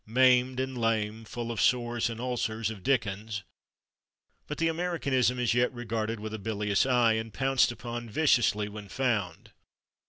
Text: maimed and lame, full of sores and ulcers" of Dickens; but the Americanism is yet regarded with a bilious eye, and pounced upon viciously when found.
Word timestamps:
maimed 0.07 0.59
and 0.59 0.75
lame, 0.75 1.23
full 1.25 1.51
of 1.51 1.61
sores 1.61 2.09
and 2.09 2.19
ulcers" 2.19 2.71
of 2.71 2.81
Dickens; 2.81 3.43
but 4.47 4.57
the 4.57 4.67
Americanism 4.67 5.37
is 5.37 5.53
yet 5.53 5.71
regarded 5.71 6.19
with 6.19 6.33
a 6.33 6.39
bilious 6.39 6.87
eye, 6.87 7.13
and 7.13 7.35
pounced 7.35 7.71
upon 7.71 8.09
viciously 8.09 8.67
when 8.67 8.89
found. 8.89 9.51